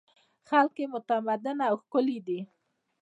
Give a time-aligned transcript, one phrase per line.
[0.47, 2.39] خلک یې متمدن او ښکلي دي.